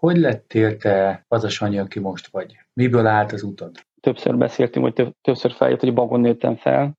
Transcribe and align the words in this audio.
Hogy 0.00 0.16
lettél 0.16 0.76
te 0.76 1.24
az 1.28 1.44
a 1.44 1.48
Sanyi, 1.48 1.78
aki 1.78 1.98
most 1.98 2.26
vagy? 2.26 2.56
Miből 2.72 3.06
állt 3.06 3.32
az 3.32 3.42
utad? 3.42 3.76
Többször 4.00 4.36
beszéltünk, 4.36 4.84
hogy 4.84 5.14
többször 5.20 5.52
feljött, 5.52 5.80
hogy 5.80 5.94
Bagon 5.94 6.20
nőttem 6.20 6.56
fel, 6.56 6.98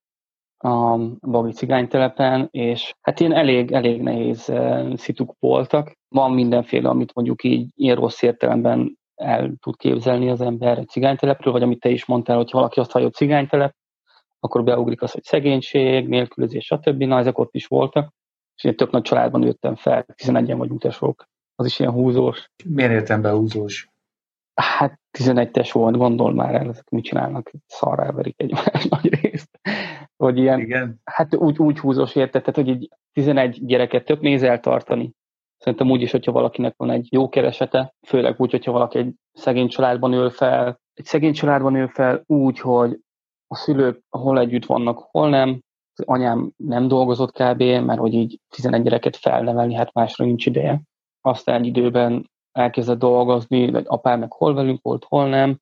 a 0.58 0.98
Bagi 1.20 1.52
cigánytelepen, 1.52 2.48
és 2.52 2.94
hát 3.02 3.20
ilyen 3.20 3.34
elég, 3.34 3.72
elég 3.72 4.02
nehéz 4.02 4.50
uh, 4.50 4.96
szituk 4.96 5.36
voltak. 5.40 5.98
Van 6.08 6.32
mindenféle, 6.32 6.90
amit 6.90 7.14
mondjuk 7.14 7.44
így 7.44 7.68
ilyen 7.76 7.96
rossz 7.96 8.22
értelemben 8.22 8.98
el 9.16 9.54
tud 9.60 9.76
képzelni 9.76 10.30
az 10.30 10.42
ember 10.42 10.78
egy 10.78 10.90
cigánytelepről, 10.90 11.54
vagy 11.54 11.64
amit 11.64 11.80
te 11.80 11.90
is 11.90 12.06
mondtál, 12.06 12.38
hogy 12.38 12.50
valaki 12.52 12.80
azt 12.80 12.92
hallja, 12.92 13.10
cigánytelep, 13.10 13.76
akkor 14.40 14.64
beugrik 14.64 15.02
az, 15.02 15.12
hogy 15.12 15.24
szegénység, 15.24 16.08
nélkülözés, 16.08 16.66
stb. 16.66 17.04
Na, 17.04 17.18
ezek 17.18 17.38
ott 17.38 17.56
is 17.56 17.68
voltak. 17.68 18.14
És 18.56 18.64
én 18.64 18.76
tök 18.76 18.92
nagy 18.92 19.02
családban 19.02 19.42
nőttem 19.42 19.76
fel, 19.76 20.06
11-en 20.18 20.56
vagy 20.58 20.70
utasok. 20.70 21.30
Az 21.62 21.68
is 21.68 21.80
ilyen 21.80 21.92
húzós. 21.92 22.52
Milyen 22.66 22.92
értelemben 22.92 23.36
húzós? 23.36 23.90
Hát 24.54 25.00
11-es 25.18 25.70
volt, 25.72 25.98
gondol 25.98 26.34
már 26.34 26.56
el, 26.56 26.70
ezek 26.70 26.90
mit 26.90 27.04
csinálnak, 27.04 27.52
szarrá 27.66 28.12
verik 28.12 28.34
egymás 28.38 28.86
nagy 28.90 29.22
részt. 29.22 29.60
Vagy 30.16 30.38
ilyen, 30.38 30.60
Igen. 30.60 31.02
hát 31.04 31.36
úgy, 31.36 31.58
úgy 31.58 31.80
húzós 31.80 32.16
érted, 32.16 32.44
tehát 32.44 32.56
hogy 32.56 32.70
egy 32.70 32.90
11 33.14 33.66
gyereket 33.66 34.06
tök 34.06 34.22
néz 34.22 34.44
eltartani. 34.44 35.12
Szerintem 35.58 35.90
úgy 35.90 36.02
is, 36.02 36.12
hogyha 36.12 36.32
valakinek 36.32 36.74
van 36.78 36.90
egy 36.90 37.08
jó 37.12 37.30
keresete, 37.30 37.94
főleg 38.08 38.36
úgy, 38.38 38.52
hogyha 38.52 38.72
valaki 38.72 38.98
egy 38.98 39.14
szegény 39.34 39.68
családban 39.68 40.14
ül 40.14 40.30
fel, 40.30 40.80
egy 40.94 41.06
szegény 41.06 41.34
családban 41.34 41.76
ül 41.76 41.88
fel 41.88 42.24
úgy, 42.26 42.60
hogy 42.60 43.00
a 43.48 43.56
szülők 43.56 44.04
hol 44.10 44.40
együtt 44.40 44.66
vannak, 44.66 44.98
hol 45.12 45.30
nem. 45.30 45.62
Az 45.94 46.04
anyám 46.08 46.52
nem 46.58 46.88
dolgozott 46.88 47.32
kb., 47.32 47.62
mert 47.62 48.00
hogy 48.00 48.14
így 48.14 48.40
11 48.50 48.84
gyereket 48.84 49.16
felnevelni, 49.16 49.74
hát 49.74 49.94
másra 49.94 50.26
nincs 50.26 50.46
ideje. 50.46 50.82
Aztán 51.22 51.64
időben 51.64 52.30
elkezdett 52.52 53.00
dolgozni, 53.00 53.72
vagy 53.72 53.86
apám 53.88 54.20
meg 54.20 54.32
hol 54.32 54.54
velünk 54.54 54.82
volt, 54.82 55.06
hol 55.06 55.30
nem, 55.30 55.60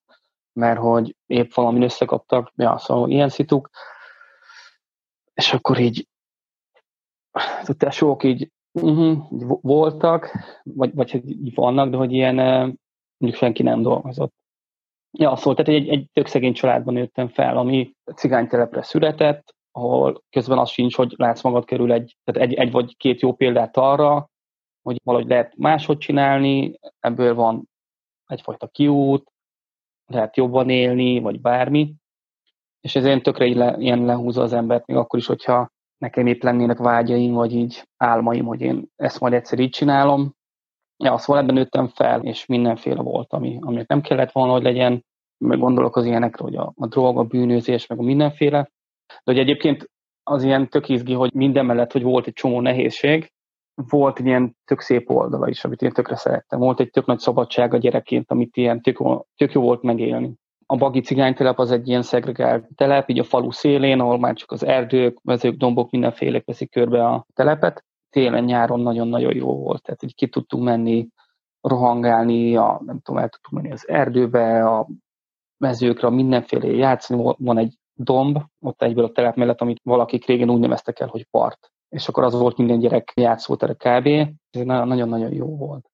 mert 0.54 0.80
hogy 0.80 1.16
épp 1.26 1.54
valamin 1.54 1.82
összekaptak, 1.82 2.52
ja, 2.56 2.78
szóval 2.78 3.10
ilyen 3.10 3.30
szituk. 3.30 3.70
És 5.34 5.54
akkor 5.54 5.80
így 5.80 6.08
a 7.66 7.74
tesók 7.78 8.24
így 8.24 8.52
uh-huh, 8.72 9.18
voltak, 9.62 10.32
vagy, 10.64 10.94
vagy 10.94 11.22
így 11.30 11.54
vannak, 11.56 11.90
de 11.90 11.98
hogy 11.98 12.14
ilyen 12.14 12.36
mondjuk 13.18 13.42
senki 13.42 13.64
nem 13.64 13.82
dolgozott. 13.82 14.34
Ja, 15.12 15.36
szóval 15.36 15.56
tehát 15.56 15.82
egy, 15.82 15.90
egy 15.90 16.10
tök 16.14 16.28
szegény 16.28 16.54
családban 16.54 16.94
nőttem 16.94 17.28
fel, 17.28 17.58
ami 17.58 17.94
cigánytelepre 18.16 18.82
született, 18.82 19.56
ahol 19.72 20.24
közben 20.30 20.58
az 20.58 20.70
sincs, 20.70 20.96
hogy 20.96 21.14
látsz 21.18 21.44
magad 21.44 21.66
körül 21.66 21.92
egy, 21.92 22.18
tehát 22.24 22.50
egy, 22.50 22.58
egy 22.58 22.72
vagy 22.72 22.98
két 22.98 23.22
jó 23.22 23.34
példát 23.34 23.78
arra, 23.78 24.30
hogy 24.90 25.02
valahogy 25.04 25.28
lehet 25.28 25.58
máshogy 25.58 25.98
csinálni, 25.98 26.80
ebből 27.00 27.36
van 27.36 27.70
egyfajta 28.26 28.68
kiút, 28.68 29.32
lehet 30.06 30.38
jobban 30.38 30.70
élni, 30.70 31.20
vagy 31.20 31.42
bármi. 31.42 31.94
És 32.82 32.96
ez 32.96 33.06
ilyen 33.06 33.22
tökre 33.22 33.56
le, 33.56 33.76
ilyen 33.78 34.06
lehúzza 34.06 34.42
az 34.42 34.54
embert, 34.54 34.88
még 34.88 34.98
akkor 34.98 35.20
is, 35.20 35.26
hogyha 35.26 35.70
nekem 35.98 36.28
épp 36.28 36.42
lennének 36.42 36.78
vágyaim, 36.78 37.34
vagy 37.34 37.54
így 37.54 37.88
álmaim, 37.98 38.46
hogy 38.46 38.62
én 38.62 38.88
ezt 38.96 39.20
majd 39.20 39.34
egyszer 39.34 39.60
így 39.60 39.70
csinálom. 39.70 40.34
Ja, 41.04 41.18
szóval 41.18 41.42
ebben 41.42 41.56
nőttem 41.56 41.88
fel, 41.88 42.22
és 42.24 42.46
mindenféle 42.46 43.02
volt, 43.02 43.34
ami, 43.34 43.58
amit 43.62 43.88
nem 43.88 44.02
kellett 44.02 44.32
volna, 44.32 44.52
hogy 44.52 44.64
legyen. 44.64 45.06
Meg 45.38 45.60
gondolok 45.60 45.96
az 45.96 46.06
ilyenekre, 46.06 46.44
hogy 46.44 46.56
a, 46.56 46.74
a 46.76 46.88
drog, 46.88 47.18
a 47.18 47.24
bűnözés, 47.24 47.88
meg 47.88 48.00
a 48.00 48.04
mindenféle. 48.04 48.62
De 49.08 49.32
hogy 49.32 49.40
egyébként 49.40 49.90
az 50.24 50.44
ilyen 50.44 50.70
tök 50.70 50.90
izgi, 50.90 51.14
hogy 51.14 51.34
minden 51.34 51.66
mellett, 51.66 51.92
hogy 51.92 52.04
volt 52.04 52.28
egy 52.28 52.34
csomó 52.34 52.62
nehézség, 52.62 53.32
volt 53.88 54.20
egy 54.20 54.26
ilyen 54.26 54.58
tök 54.66 54.82
szép 54.82 55.10
oldala 55.10 55.48
is, 55.48 55.64
amit 55.64 55.82
én 55.82 55.92
tökre 55.92 56.16
szerettem. 56.16 56.60
Volt 56.60 56.80
egy 56.80 56.90
tök 56.90 57.06
nagy 57.06 57.20
szabadság 57.20 57.74
a 57.74 57.78
gyerekként, 57.78 58.32
amit 58.32 58.58
ilyen 58.58 58.82
tök, 58.82 58.98
tök 59.36 59.52
jó 59.52 59.62
volt 59.62 59.82
megélni. 59.82 60.34
A 60.66 60.76
Bagi 60.76 61.02
cigánytelep 61.02 61.60
az 61.60 61.72
egy 61.72 61.88
ilyen 61.88 62.02
szegregált 62.02 62.68
telep, 62.76 63.10
így 63.10 63.20
a 63.20 63.24
falu 63.24 63.52
szélén, 63.52 64.00
ahol 64.00 64.20
már 64.20 64.34
csak 64.34 64.52
az 64.52 64.66
erdők, 64.66 65.20
mezők, 65.24 65.56
dombok, 65.56 65.92
mindenféle 65.92 66.42
veszik 66.46 66.72
körbe 66.72 67.06
a 67.06 67.26
telepet. 67.34 67.84
Télen-nyáron 68.10 68.80
nagyon-nagyon 68.80 69.36
jó 69.36 69.58
volt, 69.58 69.82
tehát 69.82 70.04
így 70.04 70.16
ki 70.16 70.28
tudtunk 70.28 70.64
menni, 70.64 71.08
rohangálni, 71.62 72.56
a, 72.56 72.82
nem 72.86 73.00
tudom, 73.00 73.22
el 73.22 73.30
tudtunk 73.30 73.62
menni 73.62 73.74
az 73.74 73.88
erdőbe, 73.88 74.68
a 74.68 74.88
mezőkre, 75.58 76.10
mindenféle 76.10 76.68
játszani. 76.68 77.34
Van 77.38 77.58
egy 77.58 77.78
domb, 77.94 78.40
ott 78.60 78.82
egyből 78.82 79.06
a 79.06 79.12
telep 79.12 79.36
mellett, 79.36 79.62
amit 79.62 79.82
valakik 79.84 80.26
régen 80.26 80.50
úgy 80.50 80.60
neveztek 80.60 81.00
el, 81.00 81.08
hogy 81.08 81.28
part 81.30 81.72
és 81.90 82.08
akkor 82.08 82.24
az 82.24 82.34
volt 82.34 82.58
minden 82.58 82.80
gyerek 82.80 83.12
játszótere 83.16 83.74
kb. 83.74 84.08
Ez 84.50 84.62
nagyon-nagyon 84.64 85.34
jó 85.34 85.58
volt. 85.58 85.90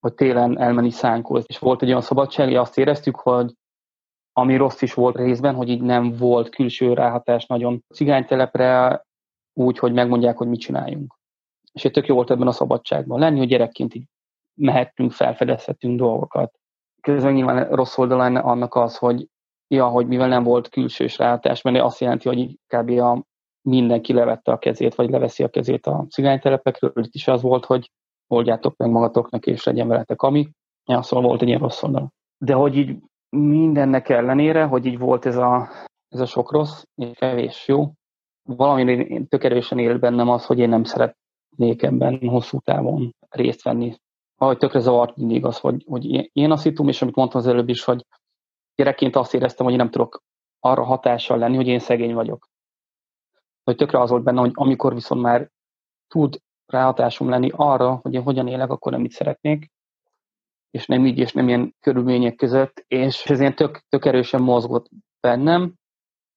Hogy 0.00 0.14
télen 0.14 0.58
elmenni 0.58 0.90
szánkozni. 0.90 1.46
És 1.48 1.58
volt 1.58 1.82
egy 1.82 1.88
olyan 1.88 2.00
szabadság, 2.00 2.46
hogy 2.46 2.56
azt 2.56 2.78
éreztük, 2.78 3.16
hogy 3.16 3.54
ami 4.32 4.56
rossz 4.56 4.82
is 4.82 4.94
volt 4.94 5.16
részben, 5.16 5.54
hogy 5.54 5.68
így 5.68 5.82
nem 5.82 6.16
volt 6.16 6.48
külső 6.48 6.92
ráhatás 6.92 7.46
nagyon 7.46 7.84
cigánytelepre, 7.94 9.04
úgy, 9.52 9.78
hogy 9.78 9.92
megmondják, 9.92 10.36
hogy 10.36 10.48
mit 10.48 10.60
csináljunk. 10.60 11.18
És 11.72 11.84
egy 11.84 11.92
tök 11.92 12.06
jó 12.06 12.14
volt 12.14 12.30
ebben 12.30 12.46
a 12.46 12.52
szabadságban 12.52 13.18
lenni, 13.18 13.38
hogy 13.38 13.48
gyerekként 13.48 13.94
így 13.94 14.04
mehettünk, 14.54 15.12
felfedezhetünk 15.12 15.98
dolgokat. 15.98 16.58
Közben 17.00 17.32
nyilván 17.32 17.68
rossz 17.68 17.98
oldalán 17.98 18.36
annak 18.36 18.74
az, 18.74 18.96
hogy 18.96 19.28
ja, 19.66 19.88
hogy 19.88 20.06
mivel 20.06 20.28
nem 20.28 20.42
volt 20.42 20.68
külsős 20.68 21.18
ráhatás, 21.18 21.62
mert 21.62 21.80
azt 21.80 22.00
jelenti, 22.00 22.28
hogy 22.28 22.58
kb. 22.66 22.90
a 23.00 23.24
mindenki 23.64 24.12
levette 24.12 24.52
a 24.52 24.58
kezét, 24.58 24.94
vagy 24.94 25.10
leveszi 25.10 25.42
a 25.42 25.48
kezét 25.48 25.86
a 25.86 26.06
cigánytelepekről. 26.10 26.92
Itt 26.94 27.14
is 27.14 27.28
az 27.28 27.42
volt, 27.42 27.64
hogy 27.64 27.90
oldjátok 28.26 28.76
meg 28.76 28.90
magatoknak, 28.90 29.46
és 29.46 29.64
legyen 29.64 29.88
veletek 29.88 30.22
ami. 30.22 30.48
Ja, 30.84 31.02
szóval 31.02 31.28
volt 31.28 31.42
egy 31.42 31.48
ilyen 31.48 31.60
rossz 31.60 31.82
oldal. 31.82 32.12
De 32.38 32.54
hogy 32.54 32.76
így 32.76 32.96
mindennek 33.36 34.08
ellenére, 34.08 34.64
hogy 34.64 34.86
így 34.86 34.98
volt 34.98 35.26
ez 35.26 35.36
a, 35.36 35.68
ez 36.08 36.20
a 36.20 36.26
sok 36.26 36.52
rossz, 36.52 36.82
és 36.94 37.10
kevés 37.18 37.68
jó, 37.68 37.92
valami 38.48 39.24
tök 39.28 39.44
erősen 39.44 39.78
él 39.78 39.98
bennem 39.98 40.28
az, 40.28 40.46
hogy 40.46 40.58
én 40.58 40.68
nem 40.68 40.84
szeretnék 40.84 41.82
ebben 41.82 42.28
hosszú 42.28 42.58
távon 42.58 43.14
részt 43.28 43.62
venni. 43.62 43.94
Ahogy 44.36 44.58
tökre 44.58 44.78
zavart 44.78 45.16
mindig 45.16 45.44
az, 45.44 45.58
hogy, 45.58 45.84
hogy 45.88 46.30
én 46.32 46.50
a 46.50 46.56
szitum, 46.56 46.88
és 46.88 47.02
amit 47.02 47.14
mondtam 47.14 47.40
az 47.40 47.46
előbb 47.46 47.68
is, 47.68 47.84
hogy 47.84 48.06
gyerekként 48.74 49.16
azt 49.16 49.34
éreztem, 49.34 49.64
hogy 49.64 49.74
én 49.74 49.80
nem 49.80 49.90
tudok 49.90 50.22
arra 50.60 50.84
hatással 50.84 51.38
lenni, 51.38 51.56
hogy 51.56 51.66
én 51.66 51.78
szegény 51.78 52.14
vagyok 52.14 52.46
hogy 53.64 53.76
tökre 53.76 54.00
az 54.00 54.10
volt 54.10 54.22
benne, 54.22 54.40
hogy 54.40 54.52
amikor 54.54 54.94
viszont 54.94 55.22
már 55.22 55.50
tud 56.08 56.38
ráhatásom 56.66 57.28
lenni 57.28 57.50
arra, 57.52 57.98
hogy 58.02 58.14
én 58.14 58.22
hogyan 58.22 58.48
élek, 58.48 58.70
akkor 58.70 58.92
nem 58.92 59.00
mit 59.00 59.10
szeretnék, 59.10 59.70
és 60.70 60.86
nem 60.86 61.06
így, 61.06 61.18
és 61.18 61.32
nem 61.32 61.48
ilyen 61.48 61.74
körülmények 61.80 62.34
között, 62.34 62.84
és 62.86 63.24
ez 63.26 63.40
ilyen 63.40 63.54
tök, 63.54 63.80
tök 63.88 64.04
erősen 64.04 64.42
mozgott 64.42 64.88
bennem, 65.20 65.74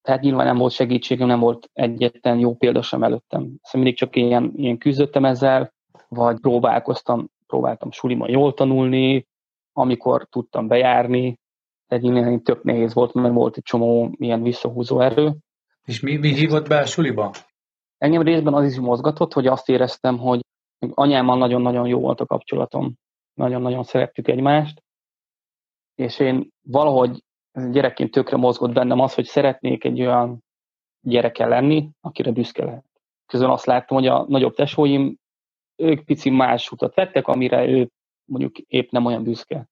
tehát 0.02 0.22
nyilván 0.22 0.46
nem 0.46 0.58
volt 0.58 0.72
segítségem, 0.72 1.28
nem 1.28 1.40
volt 1.40 1.70
egyetlen 1.74 2.40
jó 2.40 2.56
példa 2.56 2.82
sem 2.82 3.04
előttem. 3.04 3.42
Szóval 3.42 3.82
mindig 3.82 3.96
csak 3.98 4.16
ilyen, 4.16 4.52
ilyen 4.56 4.78
küzdöttem 4.78 5.26
ezzel, 5.26 5.74
vagy 6.08 6.40
próbálkoztam, 6.40 7.28
próbáltam 7.48 7.92
suliban 7.92 8.30
jól 8.30 8.54
tanulni, 8.54 9.28
amikor 9.72 10.28
tudtam 10.30 10.68
bejárni, 10.68 11.40
tehát 11.88 12.04
nyilván 12.04 12.44
tök 12.44 12.64
nehéz 12.64 12.94
volt, 12.94 13.14
mert 13.14 13.34
volt 13.34 13.58
egy 13.58 13.64
csomó 13.64 14.16
ilyen 14.18 14.44
visszahúzó 14.44 15.00
erő, 15.00 15.38
és 15.88 16.00
mi, 16.00 16.16
mi 16.16 16.34
hívott 16.34 16.68
be 16.68 16.78
a 16.78 16.86
suliba? 16.86 17.32
Engem 17.98 18.22
részben 18.22 18.54
az 18.54 18.66
is 18.66 18.80
mozgatott, 18.80 19.34
hogy 19.34 19.48
azt 19.48 19.70
éreztem, 19.70 20.18
hogy 20.18 20.40
anyámmal 20.94 21.38
nagyon-nagyon 21.38 21.88
jó 21.88 22.00
volt 22.00 22.20
a 22.20 22.26
kapcsolatom. 22.26 22.94
Nagyon-nagyon 23.34 23.84
szerettük 23.84 24.28
egymást. 24.28 24.84
És 25.96 26.20
én 26.20 26.50
valahogy 26.62 27.24
gyerekként 27.72 28.12
tökre 28.12 28.38
mozgott 28.38 28.74
bennem 28.74 29.00
az, 29.00 29.14
hogy 29.14 29.26
szeretnék 29.26 29.84
egy 29.84 30.02
olyan 30.02 30.44
gyereke 31.02 31.46
lenni, 31.46 31.90
akire 32.02 32.32
büszke 32.32 32.64
lehet. 32.64 32.86
Közben 33.26 33.50
azt 33.50 33.66
láttam, 33.66 33.98
hogy 33.98 34.08
a 34.08 34.26
nagyobb 34.28 34.56
tesóim, 34.56 35.18
ők 35.76 36.06
pici 36.06 36.30
más 36.30 36.72
utat 36.72 36.96
vettek, 36.96 37.28
amire 37.28 37.66
ő 37.66 37.90
mondjuk 38.26 38.58
épp 38.58 38.92
nem 38.92 39.06
olyan 39.06 39.24
büszke, 39.24 39.68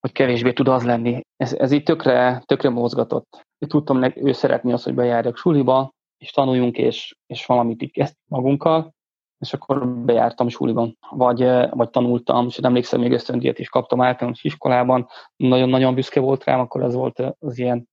hogy 0.00 0.12
kevésbé 0.12 0.52
tud 0.52 0.68
az 0.68 0.84
lenni. 0.84 1.20
Ez, 1.36 1.52
ez 1.52 1.72
így 1.72 1.82
tökre, 1.82 2.42
tökre 2.46 2.68
mozgatott 2.68 3.48
tudtam, 3.66 4.00
hogy 4.00 4.12
ő 4.16 4.32
szeretni 4.32 4.72
azt, 4.72 4.84
hogy 4.84 4.94
bejárjak 4.94 5.36
suliba, 5.36 5.92
és 6.18 6.30
tanuljunk, 6.30 6.76
és, 6.76 7.16
és 7.26 7.46
valamit 7.46 7.82
így 7.82 7.92
kezdtük 7.92 8.28
magunkkal, 8.28 8.94
és 9.38 9.52
akkor 9.52 9.88
bejártam 9.88 10.48
suliban, 10.48 10.98
vagy, 11.10 11.40
vagy 11.70 11.90
tanultam, 11.90 12.46
és 12.46 12.58
emlékszem, 12.58 13.00
még 13.00 13.12
ösztöndíjat 13.12 13.58
is 13.58 13.68
kaptam 13.68 14.00
általános 14.00 14.44
iskolában, 14.44 15.06
nagyon-nagyon 15.36 15.94
büszke 15.94 16.20
volt 16.20 16.44
rám, 16.44 16.60
akkor 16.60 16.82
ez 16.82 16.94
volt 16.94 17.22
az 17.38 17.58
ilyen 17.58 17.88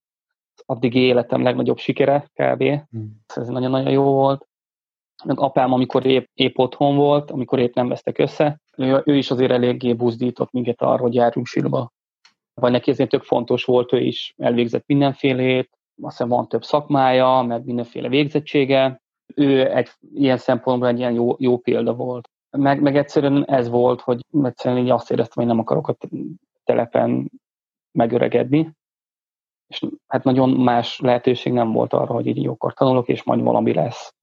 addigi 0.65 0.99
életem 0.99 1.43
legnagyobb 1.43 1.77
sikere 1.77 2.31
kb. 2.33 2.63
Hmm. 2.63 3.21
Ez 3.35 3.47
nagyon-nagyon 3.47 3.91
jó 3.91 4.03
volt. 4.03 4.47
Meg 5.25 5.39
apám, 5.39 5.73
amikor 5.73 6.05
épp, 6.05 6.25
épp 6.33 6.57
otthon 6.57 6.95
volt, 6.95 7.31
amikor 7.31 7.59
épp 7.59 7.75
nem 7.75 7.87
vesztek 7.87 8.17
össze, 8.17 8.59
ő, 8.77 9.01
ő 9.05 9.15
is 9.15 9.31
azért 9.31 9.51
eléggé 9.51 9.93
buzdított 9.93 10.51
minket 10.51 10.81
arra, 10.81 11.01
hogy 11.01 11.13
járjunk 11.13 11.47
sírba 11.47 11.91
vagy 12.61 12.71
neki 12.71 12.91
ezért 12.91 13.09
tök 13.09 13.23
fontos 13.23 13.63
volt, 13.63 13.93
ő 13.93 13.99
is 13.99 14.33
elvégzett 14.37 14.83
mindenfélét, 14.85 15.69
aztán 16.01 16.27
van 16.27 16.47
több 16.47 16.63
szakmája, 16.63 17.41
meg 17.41 17.65
mindenféle 17.65 18.09
végzettsége. 18.09 19.01
Ő 19.35 19.75
egy 19.75 19.89
ilyen 20.13 20.37
szempontból 20.37 20.87
egy 20.87 20.97
ilyen 20.97 21.13
jó, 21.13 21.35
jó 21.39 21.57
példa 21.57 21.93
volt. 21.93 22.29
meg, 22.57 22.81
meg 22.81 22.97
egyszerűen 22.97 23.45
ez 23.45 23.69
volt, 23.69 24.01
hogy 24.01 24.25
egyszerűen 24.43 24.83
így 24.83 24.89
azt 24.89 25.11
éreztem, 25.11 25.43
hogy 25.43 25.53
nem 25.53 25.59
akarok 25.59 25.87
a 25.87 25.97
telepen 26.63 27.31
megöregedni, 27.91 28.71
és 29.67 29.81
hát 30.07 30.23
nagyon 30.23 30.49
más 30.49 30.99
lehetőség 30.99 31.53
nem 31.53 31.71
volt 31.71 31.93
arra, 31.93 32.13
hogy 32.13 32.27
így 32.27 32.43
jókor 32.43 32.73
tanulok, 32.73 33.07
és 33.07 33.23
majd 33.23 33.41
valami 33.41 33.73
lesz. 33.73 34.13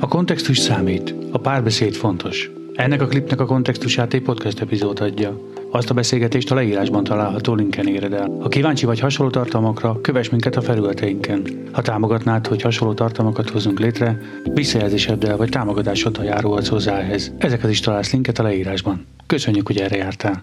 A 0.00 0.08
kontextus 0.08 0.58
számít, 0.58 1.14
a 1.32 1.38
párbeszéd 1.38 1.94
fontos. 1.94 2.50
Ennek 2.74 3.00
a 3.00 3.06
klipnek 3.06 3.40
a 3.40 3.46
kontextusát 3.46 4.12
egy 4.12 4.22
podcast 4.22 4.60
epizód 4.60 5.00
adja. 5.00 5.51
Azt 5.74 5.90
a 5.90 5.94
beszélgetést 5.94 6.50
a 6.50 6.54
leírásban 6.54 7.04
található 7.04 7.54
linken 7.54 7.86
éred 7.86 8.12
el. 8.12 8.36
Ha 8.40 8.48
kíváncsi 8.48 8.86
vagy 8.86 9.00
hasonló 9.00 9.32
tartalmakra, 9.32 10.00
kövess 10.00 10.28
minket 10.28 10.56
a 10.56 10.60
felületeinken. 10.60 11.42
Ha 11.72 11.82
támogatnád, 11.82 12.46
hogy 12.46 12.62
hasonló 12.62 12.94
tartalmakat 12.94 13.50
hozunk 13.50 13.78
létre, 13.78 14.18
visszajelzéseddel 14.44 15.36
vagy 15.36 15.48
támogatásoddal 15.48 16.24
járulhatsz 16.24 16.68
hozzá 16.68 16.98
ehhez. 16.98 17.32
Ezeket 17.38 17.70
is 17.70 17.80
találsz 17.80 18.12
linket 18.12 18.38
a 18.38 18.42
leírásban. 18.42 19.06
Köszönjük, 19.26 19.66
hogy 19.66 19.78
erre 19.78 19.96
jártál! 19.96 20.40